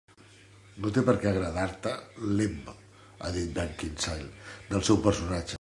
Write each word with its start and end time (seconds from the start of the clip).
"No 0.85 0.91
té 0.95 1.03
perquè 1.09 1.29
agradar-te 1.31 1.93
l'Emma", 2.39 2.75
ha 3.29 3.33
dit 3.37 3.55
Beckinsale 3.59 4.31
del 4.75 4.89
seu 4.91 5.03
personatge. 5.11 5.49